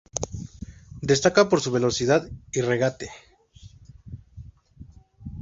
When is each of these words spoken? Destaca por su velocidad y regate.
Destaca 1.03 1.47
por 1.47 1.61
su 1.61 1.69
velocidad 1.69 2.27
y 2.51 2.61
regate. 2.61 3.11